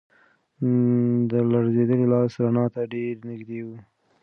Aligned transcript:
د 0.59 0.63
ده 1.29 1.39
لړزېدلی 1.51 2.05
لاس 2.13 2.31
رڼا 2.43 2.65
ته 2.73 2.81
ډېر 2.93 3.13
نږدې 3.29 3.59
و. 3.65 3.67